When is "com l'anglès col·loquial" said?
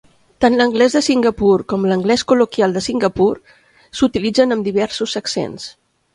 1.73-2.73